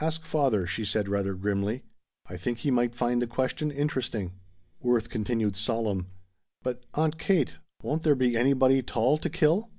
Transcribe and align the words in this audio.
"Ask 0.00 0.24
father," 0.24 0.66
she 0.66 0.84
said 0.84 1.08
rather 1.08 1.34
grimly. 1.34 1.84
"I 2.26 2.36
think 2.36 2.58
he 2.58 2.72
might 2.72 2.96
find 2.96 3.22
the 3.22 3.28
question 3.28 3.70
interesting." 3.70 4.32
Worth 4.80 5.08
continued 5.08 5.56
solemn. 5.56 6.08
"But, 6.64 6.82
Aunt 6.94 7.16
Kate 7.16 7.54
won't 7.80 8.02
there 8.02 8.16
be 8.16 8.36
anybody 8.36 8.82
'tall 8.82 9.18
to 9.18 9.30
kill?" 9.30 9.70